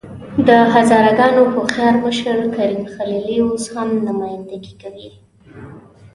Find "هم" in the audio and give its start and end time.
3.73-3.89